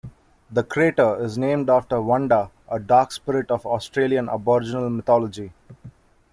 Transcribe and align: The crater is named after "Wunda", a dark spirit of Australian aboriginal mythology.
The 0.49 0.63
crater 0.63 1.23
is 1.23 1.37
named 1.37 1.69
after 1.69 1.97
"Wunda", 2.01 2.49
a 2.67 2.79
dark 2.79 3.11
spirit 3.11 3.51
of 3.51 3.67
Australian 3.67 4.29
aboriginal 4.29 4.89
mythology. 4.89 5.51